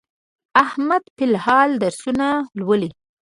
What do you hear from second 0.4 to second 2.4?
احمد فل الحال درسونه